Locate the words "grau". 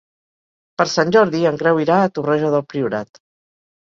1.61-1.81